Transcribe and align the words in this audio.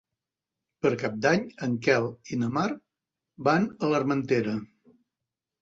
Per 0.85 0.91
Cap 1.01 1.19
d'Any 1.25 1.43
en 1.67 1.75
Quel 1.87 2.09
i 2.37 2.41
na 2.45 2.49
Mar 2.57 2.65
van 3.49 3.69
a 3.89 3.93
l'Armentera. 3.93 4.57